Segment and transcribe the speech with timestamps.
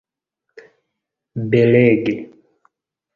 [1.49, 2.15] belege